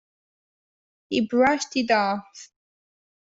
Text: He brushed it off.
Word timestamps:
He 1.09 1.27
brushed 1.27 1.75
it 1.77 1.91
off. 1.91 2.49